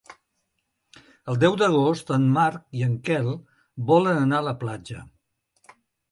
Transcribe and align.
El 1.33 1.35
deu 1.41 1.57
d'agost 1.61 2.07
en 2.15 2.23
Marc 2.37 2.79
i 2.79 2.81
en 2.85 2.95
Quel 3.09 3.29
volen 3.91 4.23
anar 4.23 4.39
a 4.39 4.45
la 4.47 4.55
platja. 4.65 5.05